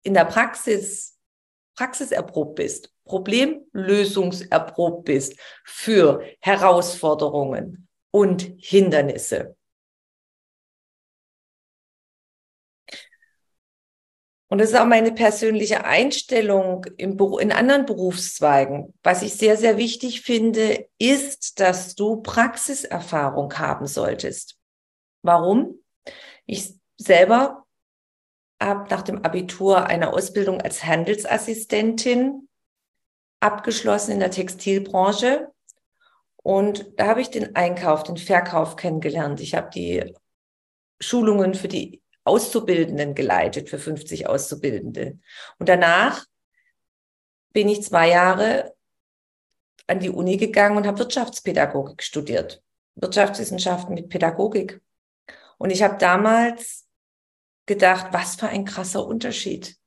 in 0.03 0.13
der 0.13 0.25
Praxis 0.25 1.17
praxiserprobt 1.75 2.55
bist, 2.55 2.93
problemlösungserprobt 3.05 5.05
bist 5.05 5.39
für 5.65 6.23
Herausforderungen 6.39 7.87
und 8.11 8.43
Hindernisse. 8.59 9.55
Und 14.49 14.59
das 14.59 14.69
ist 14.69 14.75
auch 14.75 14.85
meine 14.85 15.11
persönliche 15.11 15.83
Einstellung 15.83 16.85
im, 16.97 17.17
in 17.39 17.51
anderen 17.51 17.87
Berufszweigen. 17.87 18.93
Was 19.01 19.23
ich 19.23 19.33
sehr, 19.33 19.57
sehr 19.57 19.79
wichtig 19.79 20.21
finde, 20.21 20.87
ist, 20.99 21.59
dass 21.59 21.95
du 21.95 22.21
Praxiserfahrung 22.21 23.57
haben 23.57 23.87
solltest. 23.87 24.59
Warum? 25.23 25.83
Ich 26.45 26.75
selber 26.97 27.62
habe 28.63 28.89
nach 28.89 29.01
dem 29.01 29.23
Abitur 29.23 29.85
eine 29.85 30.13
Ausbildung 30.13 30.61
als 30.61 30.83
Handelsassistentin 30.83 32.47
abgeschlossen 33.39 34.11
in 34.11 34.19
der 34.19 34.31
Textilbranche. 34.31 35.49
Und 36.37 36.93
da 36.97 37.07
habe 37.07 37.21
ich 37.21 37.29
den 37.29 37.55
Einkauf, 37.55 38.03
den 38.03 38.17
Verkauf 38.17 38.75
kennengelernt. 38.75 39.39
Ich 39.39 39.55
habe 39.55 39.69
die 39.69 40.13
Schulungen 40.99 41.53
für 41.53 41.67
die 41.67 42.01
Auszubildenden 42.25 43.15
geleitet, 43.15 43.69
für 43.69 43.79
50 43.79 44.27
Auszubildende. 44.27 45.19
Und 45.59 45.69
danach 45.69 46.25
bin 47.51 47.67
ich 47.69 47.83
zwei 47.83 48.09
Jahre 48.09 48.73
an 49.87 49.99
die 49.99 50.09
Uni 50.09 50.37
gegangen 50.37 50.77
und 50.77 50.87
habe 50.87 50.99
Wirtschaftspädagogik 50.99 52.01
studiert. 52.01 52.63
Wirtschaftswissenschaften 52.95 53.93
mit 53.93 54.09
Pädagogik. 54.09 54.81
Und 55.57 55.69
ich 55.69 55.83
habe 55.83 55.97
damals 55.97 56.87
gedacht, 57.65 58.07
was 58.11 58.35
für 58.35 58.47
ein 58.47 58.65
krasser 58.65 59.05
Unterschied. 59.05 59.77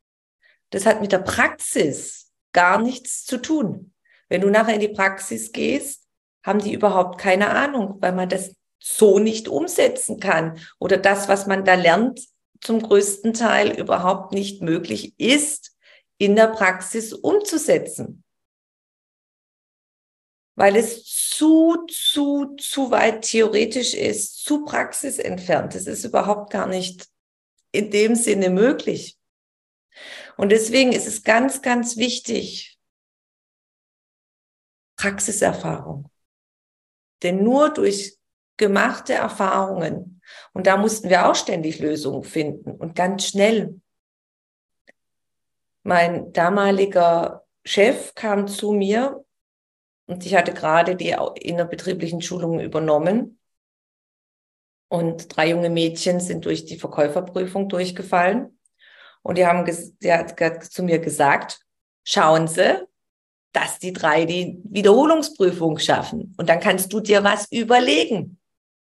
Das 0.70 0.86
hat 0.86 1.00
mit 1.00 1.12
der 1.12 1.18
Praxis 1.18 2.32
gar 2.52 2.80
nichts 2.80 3.24
zu 3.24 3.38
tun. 3.38 3.92
Wenn 4.28 4.40
du 4.40 4.50
nachher 4.50 4.74
in 4.74 4.80
die 4.80 4.88
Praxis 4.88 5.52
gehst, 5.52 6.04
haben 6.42 6.60
die 6.60 6.72
überhaupt 6.72 7.18
keine 7.18 7.50
Ahnung, 7.50 7.98
weil 8.00 8.12
man 8.12 8.28
das 8.28 8.54
so 8.78 9.18
nicht 9.18 9.48
umsetzen 9.48 10.20
kann 10.20 10.58
oder 10.78 10.96
das, 10.96 11.28
was 11.28 11.46
man 11.46 11.64
da 11.64 11.74
lernt, 11.74 12.20
zum 12.60 12.80
größten 12.82 13.34
Teil 13.34 13.78
überhaupt 13.78 14.32
nicht 14.32 14.62
möglich 14.62 15.14
ist, 15.18 15.76
in 16.18 16.36
der 16.36 16.48
Praxis 16.48 17.12
umzusetzen. 17.12 18.24
Weil 20.54 20.76
es 20.76 21.04
zu, 21.04 21.84
zu, 21.88 22.56
zu 22.56 22.90
weit 22.90 23.22
theoretisch 23.22 23.92
ist, 23.92 24.42
zu 24.42 24.64
praxisentfernt. 24.64 25.74
Es 25.74 25.86
ist 25.86 26.04
überhaupt 26.04 26.50
gar 26.50 26.66
nicht 26.66 27.08
in 27.76 27.90
dem 27.90 28.14
Sinne 28.14 28.50
möglich. 28.50 29.16
Und 30.36 30.50
deswegen 30.50 30.92
ist 30.92 31.06
es 31.06 31.22
ganz, 31.22 31.62
ganz 31.62 31.96
wichtig, 31.96 32.78
Praxiserfahrung. 34.96 36.10
Denn 37.22 37.42
nur 37.42 37.72
durch 37.72 38.18
gemachte 38.56 39.14
Erfahrungen, 39.14 40.20
und 40.52 40.66
da 40.66 40.76
mussten 40.76 41.08
wir 41.08 41.28
auch 41.28 41.34
ständig 41.34 41.78
Lösungen 41.78 42.24
finden 42.24 42.72
und 42.72 42.94
ganz 42.94 43.28
schnell. 43.28 43.80
Mein 45.82 46.32
damaliger 46.32 47.46
Chef 47.64 48.14
kam 48.14 48.48
zu 48.48 48.72
mir 48.72 49.24
und 50.06 50.26
ich 50.26 50.34
hatte 50.34 50.52
gerade 50.52 50.96
die 50.96 51.16
innerbetrieblichen 51.40 52.22
Schulungen 52.22 52.60
übernommen. 52.60 53.38
Und 54.88 55.36
drei 55.36 55.50
junge 55.50 55.70
Mädchen 55.70 56.20
sind 56.20 56.44
durch 56.44 56.64
die 56.64 56.78
Verkäuferprüfung 56.78 57.68
durchgefallen. 57.68 58.58
Und 59.22 59.38
die 59.38 59.46
haben 59.46 59.64
die 60.00 60.12
hat 60.12 60.64
zu 60.64 60.82
mir 60.84 61.00
gesagt, 61.00 61.60
schauen 62.04 62.46
Sie, 62.46 62.86
dass 63.52 63.78
die 63.78 63.92
drei 63.92 64.24
die 64.24 64.60
Wiederholungsprüfung 64.64 65.78
schaffen. 65.78 66.34
Und 66.36 66.48
dann 66.48 66.60
kannst 66.60 66.92
du 66.92 67.00
dir 67.00 67.24
was 67.24 67.50
überlegen. 67.50 68.38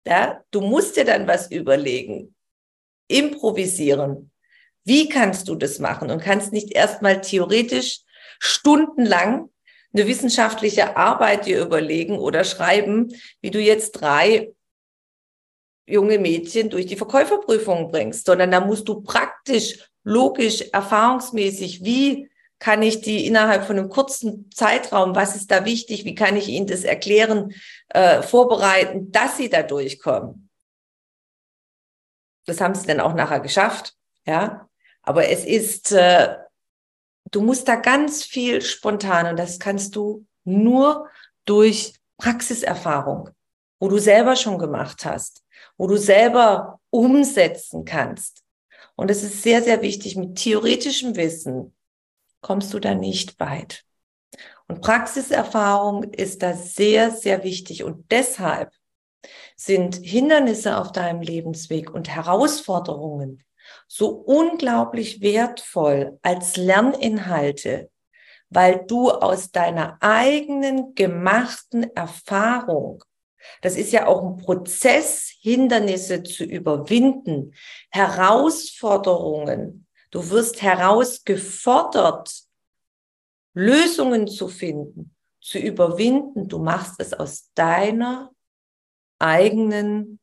Ja, 0.06 0.42
du 0.50 0.60
musst 0.60 0.96
dir 0.96 1.04
dann 1.04 1.26
was 1.26 1.50
überlegen. 1.50 2.34
Improvisieren. 3.08 4.30
Wie 4.84 5.08
kannst 5.08 5.48
du 5.48 5.54
das 5.54 5.78
machen? 5.78 6.10
Und 6.10 6.20
kannst 6.20 6.52
nicht 6.52 6.72
erstmal 6.72 7.20
theoretisch 7.20 8.00
stundenlang 8.38 9.50
eine 9.94 10.06
wissenschaftliche 10.06 10.96
Arbeit 10.96 11.46
dir 11.46 11.60
überlegen 11.62 12.18
oder 12.18 12.44
schreiben, 12.44 13.14
wie 13.40 13.50
du 13.50 13.60
jetzt 13.60 13.92
drei 13.92 14.52
junge 15.86 16.18
Mädchen 16.18 16.70
durch 16.70 16.86
die 16.86 16.96
Verkäuferprüfung 16.96 17.90
bringst, 17.90 18.26
sondern 18.26 18.50
da 18.50 18.60
musst 18.60 18.88
du 18.88 19.02
praktisch, 19.02 19.88
logisch, 20.02 20.62
erfahrungsmäßig, 20.72 21.84
wie 21.84 22.28
kann 22.58 22.82
ich 22.82 23.00
die 23.00 23.26
innerhalb 23.26 23.64
von 23.64 23.78
einem 23.78 23.88
kurzen 23.88 24.50
Zeitraum, 24.50 25.14
was 25.14 25.36
ist 25.36 25.50
da 25.50 25.64
wichtig, 25.64 26.04
wie 26.04 26.14
kann 26.14 26.36
ich 26.36 26.48
ihnen 26.48 26.66
das 26.66 26.84
erklären, 26.84 27.54
äh, 27.88 28.22
vorbereiten, 28.22 29.12
dass 29.12 29.36
sie 29.36 29.48
da 29.48 29.62
durchkommen. 29.62 30.48
Das 32.46 32.60
haben 32.60 32.74
sie 32.74 32.86
dann 32.86 33.00
auch 33.00 33.14
nachher 33.14 33.40
geschafft, 33.40 33.94
ja. 34.26 34.68
Aber 35.02 35.28
es 35.28 35.44
ist, 35.44 35.92
äh, 35.92 36.36
du 37.30 37.42
musst 37.42 37.68
da 37.68 37.76
ganz 37.76 38.24
viel 38.24 38.62
spontan 38.62 39.26
und 39.26 39.38
das 39.38 39.58
kannst 39.58 39.94
du 39.94 40.26
nur 40.44 41.08
durch 41.44 41.94
Praxiserfahrung, 42.18 43.30
wo 43.78 43.88
du 43.88 43.98
selber 43.98 44.36
schon 44.36 44.58
gemacht 44.58 45.04
hast, 45.04 45.42
wo 45.76 45.86
du 45.86 45.96
selber 45.96 46.80
umsetzen 46.90 47.84
kannst. 47.84 48.42
Und 48.94 49.10
es 49.10 49.22
ist 49.22 49.42
sehr, 49.42 49.62
sehr 49.62 49.82
wichtig, 49.82 50.16
mit 50.16 50.36
theoretischem 50.36 51.16
Wissen 51.16 51.74
kommst 52.40 52.72
du 52.72 52.78
da 52.78 52.94
nicht 52.94 53.38
weit. 53.40 53.84
Und 54.68 54.80
Praxiserfahrung 54.80 56.04
ist 56.04 56.42
da 56.42 56.54
sehr, 56.54 57.10
sehr 57.10 57.44
wichtig. 57.44 57.84
Und 57.84 58.10
deshalb 58.10 58.72
sind 59.54 59.96
Hindernisse 59.96 60.78
auf 60.78 60.92
deinem 60.92 61.20
Lebensweg 61.20 61.92
und 61.92 62.08
Herausforderungen 62.08 63.42
so 63.88 64.10
unglaublich 64.10 65.20
wertvoll 65.20 66.18
als 66.22 66.56
Lerninhalte, 66.56 67.90
weil 68.48 68.84
du 68.86 69.10
aus 69.10 69.50
deiner 69.50 69.98
eigenen 70.00 70.94
gemachten 70.94 71.84
Erfahrung 71.94 73.02
das 73.62 73.76
ist 73.76 73.92
ja 73.92 74.06
auch 74.06 74.22
ein 74.22 74.36
Prozess, 74.36 75.32
Hindernisse 75.40 76.22
zu 76.22 76.44
überwinden, 76.44 77.54
Herausforderungen. 77.90 79.86
Du 80.10 80.30
wirst 80.30 80.62
herausgefordert, 80.62 82.46
Lösungen 83.54 84.28
zu 84.28 84.48
finden, 84.48 85.14
zu 85.40 85.58
überwinden. 85.58 86.48
Du 86.48 86.58
machst 86.58 86.94
es 86.98 87.14
aus 87.14 87.50
deiner 87.54 88.30
eigenen 89.18 90.20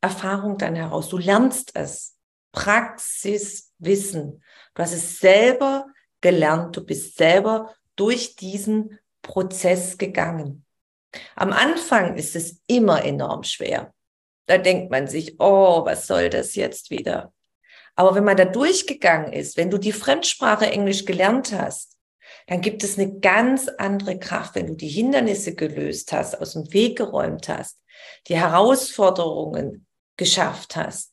Erfahrung 0.00 0.58
dann 0.58 0.74
heraus. 0.74 1.08
Du 1.08 1.18
lernst 1.18 1.74
es. 1.74 2.16
Praxiswissen. 2.52 4.42
Du 4.74 4.82
hast 4.82 4.92
es 4.92 5.18
selber 5.18 5.86
gelernt. 6.20 6.76
Du 6.76 6.84
bist 6.84 7.16
selber 7.16 7.74
durch 7.96 8.36
diesen 8.36 8.98
Prozess 9.22 9.96
gegangen. 9.96 10.64
Am 11.36 11.52
Anfang 11.52 12.16
ist 12.16 12.36
es 12.36 12.62
immer 12.66 13.04
enorm 13.04 13.42
schwer. 13.42 13.92
Da 14.46 14.58
denkt 14.58 14.90
man 14.90 15.06
sich, 15.06 15.36
oh, 15.38 15.84
was 15.84 16.06
soll 16.06 16.30
das 16.30 16.54
jetzt 16.54 16.90
wieder? 16.90 17.32
Aber 17.94 18.14
wenn 18.14 18.24
man 18.24 18.36
da 18.36 18.44
durchgegangen 18.44 19.32
ist, 19.32 19.56
wenn 19.56 19.70
du 19.70 19.78
die 19.78 19.92
Fremdsprache 19.92 20.66
Englisch 20.66 21.04
gelernt 21.04 21.52
hast, 21.52 21.98
dann 22.46 22.60
gibt 22.60 22.82
es 22.82 22.98
eine 22.98 23.20
ganz 23.20 23.68
andere 23.68 24.18
Kraft, 24.18 24.54
wenn 24.54 24.66
du 24.66 24.74
die 24.74 24.88
Hindernisse 24.88 25.54
gelöst 25.54 26.12
hast, 26.12 26.40
aus 26.40 26.54
dem 26.54 26.72
Weg 26.72 26.98
geräumt 26.98 27.48
hast, 27.48 27.78
die 28.28 28.36
Herausforderungen 28.36 29.86
geschafft 30.16 30.76
hast. 30.76 31.12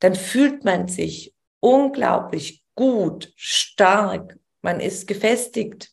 Dann 0.00 0.14
fühlt 0.14 0.64
man 0.64 0.88
sich 0.88 1.34
unglaublich 1.60 2.64
gut, 2.74 3.32
stark, 3.36 4.38
man 4.60 4.80
ist 4.80 5.06
gefestigt. 5.06 5.92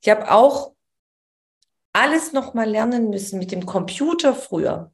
Ich 0.00 0.08
habe 0.08 0.30
auch 0.30 0.71
alles 1.92 2.32
nochmal 2.32 2.68
lernen 2.68 3.10
müssen 3.10 3.38
mit 3.38 3.52
dem 3.52 3.66
Computer 3.66 4.34
früher. 4.34 4.92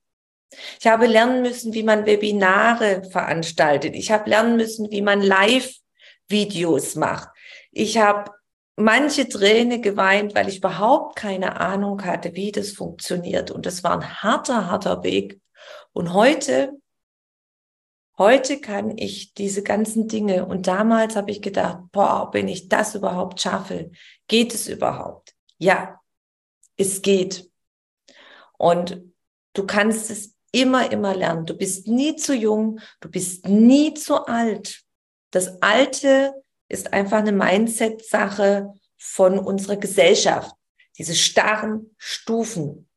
Ich 0.80 0.86
habe 0.86 1.06
lernen 1.06 1.42
müssen, 1.42 1.74
wie 1.74 1.82
man 1.82 2.06
Webinare 2.06 3.04
veranstaltet. 3.10 3.94
Ich 3.94 4.10
habe 4.10 4.30
lernen 4.30 4.56
müssen, 4.56 4.90
wie 4.90 5.02
man 5.02 5.20
Live-Videos 5.20 6.94
macht. 6.94 7.28
Ich 7.70 7.98
habe 7.98 8.32
manche 8.76 9.28
Träne 9.28 9.80
geweint, 9.80 10.34
weil 10.34 10.48
ich 10.48 10.58
überhaupt 10.58 11.16
keine 11.16 11.60
Ahnung 11.60 12.04
hatte, 12.04 12.34
wie 12.34 12.52
das 12.52 12.70
funktioniert. 12.72 13.50
Und 13.50 13.66
das 13.66 13.84
war 13.84 13.92
ein 13.92 14.22
harter, 14.22 14.70
harter 14.70 15.02
Weg. 15.02 15.40
Und 15.92 16.14
heute, 16.14 16.72
heute 18.16 18.60
kann 18.60 18.96
ich 18.96 19.34
diese 19.34 19.62
ganzen 19.62 20.08
Dinge. 20.08 20.46
Und 20.46 20.66
damals 20.66 21.16
habe 21.16 21.30
ich 21.30 21.42
gedacht, 21.42 21.78
boah, 21.92 22.30
wenn 22.32 22.48
ich 22.48 22.68
das 22.68 22.94
überhaupt 22.94 23.40
schaffe, 23.40 23.90
geht 24.28 24.54
es 24.54 24.68
überhaupt? 24.68 25.34
Ja, 25.58 26.00
es 26.78 27.02
geht. 27.02 27.50
Und 28.56 29.02
du 29.52 29.66
kannst 29.66 30.10
es 30.10 30.34
immer, 30.52 30.90
immer 30.90 31.14
lernen. 31.14 31.44
Du 31.44 31.54
bist 31.54 31.86
nie 31.86 32.16
zu 32.16 32.34
jung, 32.34 32.80
du 33.00 33.10
bist 33.10 33.46
nie 33.46 33.92
zu 33.94 34.26
alt. 34.26 34.82
Das 35.30 35.60
Alte 35.60 36.32
ist 36.68 36.92
einfach 36.92 37.18
eine 37.18 37.32
Mindset-Sache 37.32 38.72
von 38.96 39.38
unserer 39.38 39.76
Gesellschaft. 39.76 40.54
Diese 40.96 41.14
starren 41.14 41.94
Stufen. 41.98 42.88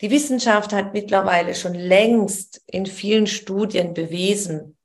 Die 0.00 0.10
Wissenschaft 0.10 0.72
hat 0.72 0.92
mittlerweile 0.92 1.54
schon 1.54 1.74
längst 1.74 2.62
in 2.66 2.86
vielen 2.86 3.26
Studien 3.26 3.94
bewiesen, 3.94 4.76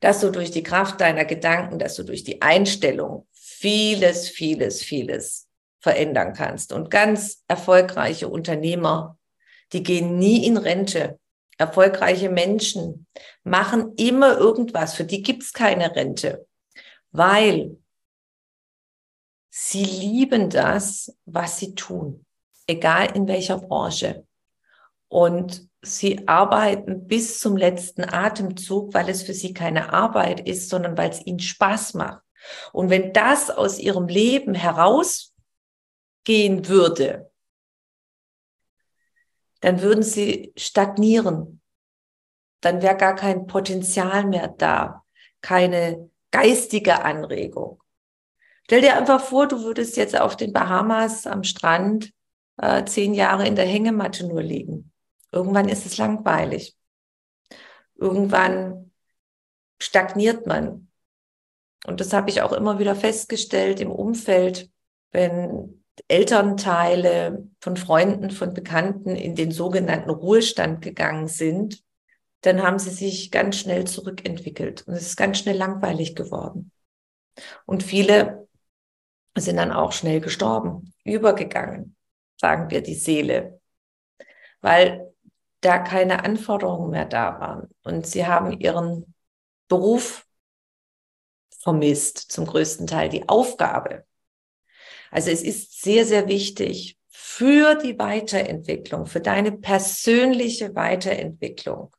dass 0.00 0.20
du 0.20 0.30
durch 0.30 0.50
die 0.50 0.62
Kraft 0.62 1.00
deiner 1.00 1.24
Gedanken, 1.24 1.78
dass 1.78 1.94
du 1.96 2.04
durch 2.04 2.24
die 2.24 2.42
Einstellung 2.42 3.26
vieles, 3.32 4.28
vieles, 4.28 4.82
vieles 4.82 5.48
verändern 5.84 6.32
kannst. 6.32 6.72
Und 6.72 6.90
ganz 6.90 7.44
erfolgreiche 7.46 8.28
Unternehmer, 8.28 9.18
die 9.74 9.82
gehen 9.82 10.18
nie 10.18 10.46
in 10.46 10.56
Rente. 10.56 11.20
Erfolgreiche 11.58 12.30
Menschen 12.30 13.06
machen 13.42 13.92
immer 13.98 14.38
irgendwas. 14.38 14.94
Für 14.94 15.04
die 15.04 15.20
gibt's 15.20 15.52
keine 15.52 15.94
Rente, 15.94 16.46
weil 17.12 17.76
sie 19.50 19.84
lieben 19.84 20.48
das, 20.48 21.14
was 21.26 21.58
sie 21.58 21.74
tun, 21.74 22.24
egal 22.66 23.14
in 23.14 23.28
welcher 23.28 23.58
Branche. 23.58 24.26
Und 25.08 25.68
sie 25.82 26.26
arbeiten 26.26 27.06
bis 27.06 27.40
zum 27.40 27.58
letzten 27.58 28.04
Atemzug, 28.04 28.94
weil 28.94 29.10
es 29.10 29.22
für 29.22 29.34
sie 29.34 29.52
keine 29.52 29.92
Arbeit 29.92 30.48
ist, 30.48 30.70
sondern 30.70 30.96
weil 30.96 31.10
es 31.10 31.26
ihnen 31.26 31.40
Spaß 31.40 31.92
macht. 31.92 32.22
Und 32.72 32.88
wenn 32.88 33.12
das 33.12 33.50
aus 33.50 33.78
ihrem 33.78 34.08
Leben 34.08 34.54
heraus 34.54 35.33
gehen 36.24 36.68
würde, 36.68 37.30
dann 39.60 39.80
würden 39.80 40.02
sie 40.02 40.52
stagnieren. 40.56 41.60
Dann 42.60 42.82
wäre 42.82 42.96
gar 42.96 43.14
kein 43.14 43.46
Potenzial 43.46 44.26
mehr 44.26 44.48
da, 44.48 45.04
keine 45.40 46.10
geistige 46.30 47.02
Anregung. 47.04 47.82
Stell 48.64 48.80
dir 48.80 48.96
einfach 48.96 49.22
vor, 49.22 49.46
du 49.46 49.62
würdest 49.62 49.96
jetzt 49.96 50.18
auf 50.18 50.36
den 50.36 50.52
Bahamas 50.52 51.26
am 51.26 51.44
Strand 51.44 52.12
äh, 52.56 52.84
zehn 52.84 53.14
Jahre 53.14 53.46
in 53.46 53.56
der 53.56 53.66
Hängematte 53.66 54.26
nur 54.26 54.42
liegen. 54.42 54.90
Irgendwann 55.32 55.68
ist 55.68 55.84
es 55.86 55.98
langweilig. 55.98 56.76
irgendwann 57.96 58.90
stagniert 59.80 60.46
man. 60.46 60.90
Und 61.86 62.00
das 62.00 62.12
habe 62.12 62.30
ich 62.30 62.42
auch 62.42 62.52
immer 62.52 62.78
wieder 62.78 62.96
festgestellt 62.96 63.80
im 63.80 63.90
Umfeld, 63.90 64.70
wenn 65.12 65.83
Elternteile 66.08 67.48
von 67.60 67.76
Freunden, 67.76 68.30
von 68.30 68.52
Bekannten 68.52 69.16
in 69.16 69.34
den 69.34 69.52
sogenannten 69.52 70.10
Ruhestand 70.10 70.82
gegangen 70.82 71.28
sind, 71.28 71.82
dann 72.40 72.62
haben 72.62 72.78
sie 72.78 72.90
sich 72.90 73.30
ganz 73.30 73.56
schnell 73.56 73.86
zurückentwickelt 73.86 74.86
und 74.86 74.94
es 74.94 75.06
ist 75.06 75.16
ganz 75.16 75.38
schnell 75.38 75.56
langweilig 75.56 76.14
geworden. 76.14 76.72
Und 77.64 77.82
viele 77.82 78.48
sind 79.36 79.56
dann 79.56 79.72
auch 79.72 79.92
schnell 79.92 80.20
gestorben, 80.20 80.92
übergegangen, 81.04 81.96
sagen 82.40 82.70
wir 82.70 82.82
die 82.82 82.94
Seele, 82.94 83.60
weil 84.60 85.12
da 85.60 85.78
keine 85.78 86.24
Anforderungen 86.24 86.90
mehr 86.90 87.06
da 87.06 87.40
waren. 87.40 87.70
Und 87.82 88.06
sie 88.06 88.26
haben 88.26 88.52
ihren 88.52 89.14
Beruf 89.68 90.26
vermisst, 91.58 92.18
zum 92.18 92.44
größten 92.44 92.86
Teil 92.86 93.08
die 93.08 93.28
Aufgabe. 93.28 94.04
Also 95.14 95.30
es 95.30 95.42
ist 95.42 95.80
sehr, 95.80 96.04
sehr 96.04 96.26
wichtig 96.26 96.98
für 97.08 97.76
die 97.76 97.96
Weiterentwicklung, 97.96 99.06
für 99.06 99.20
deine 99.20 99.52
persönliche 99.52 100.74
Weiterentwicklung, 100.74 101.94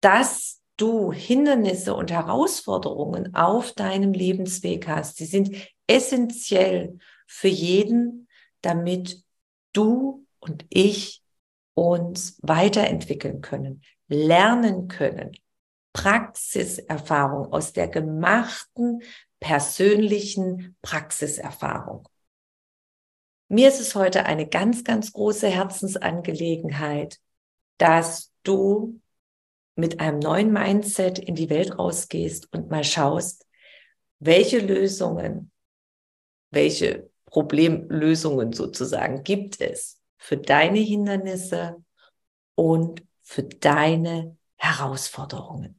dass 0.00 0.62
du 0.78 1.12
Hindernisse 1.12 1.94
und 1.94 2.10
Herausforderungen 2.10 3.34
auf 3.34 3.72
deinem 3.72 4.14
Lebensweg 4.14 4.88
hast. 4.88 5.18
Sie 5.18 5.26
sind 5.26 5.54
essentiell 5.86 6.98
für 7.26 7.48
jeden, 7.48 8.26
damit 8.62 9.22
du 9.74 10.24
und 10.38 10.64
ich 10.70 11.22
uns 11.74 12.38
weiterentwickeln 12.40 13.42
können, 13.42 13.82
lernen 14.08 14.88
können, 14.88 15.32
Praxiserfahrung 15.92 17.52
aus 17.52 17.74
der 17.74 17.88
gemachten 17.88 19.02
persönlichen 19.40 20.76
Praxiserfahrung. 20.82 22.08
Mir 23.48 23.68
ist 23.68 23.80
es 23.80 23.94
heute 23.94 24.26
eine 24.26 24.48
ganz, 24.48 24.82
ganz 24.82 25.12
große 25.12 25.48
Herzensangelegenheit, 25.48 27.20
dass 27.78 28.32
du 28.42 29.00
mit 29.76 30.00
einem 30.00 30.18
neuen 30.18 30.52
Mindset 30.52 31.18
in 31.18 31.34
die 31.34 31.50
Welt 31.50 31.78
rausgehst 31.78 32.52
und 32.52 32.70
mal 32.70 32.82
schaust, 32.82 33.46
welche 34.18 34.58
Lösungen, 34.58 35.52
welche 36.50 37.10
Problemlösungen 37.26 38.52
sozusagen 38.52 39.22
gibt 39.22 39.60
es 39.60 40.00
für 40.16 40.38
deine 40.38 40.78
Hindernisse 40.78 41.76
und 42.54 43.04
für 43.22 43.42
deine 43.42 44.36
Herausforderungen. 44.56 45.78